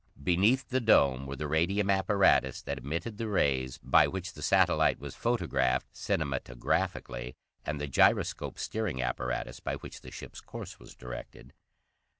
[0.23, 4.99] Beneath the dome were the radium apparatus that emitted the rays by which the satellite
[4.99, 11.53] was photographed cinematographically, and the gyroscope steering apparatus by which the ship's course was directed.